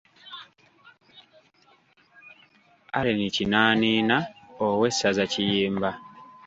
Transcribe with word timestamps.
Aleni 2.97 3.27
Kinaaniina, 3.35 4.17
Owessaza 4.67 5.25
Kiyimba. 5.31 5.89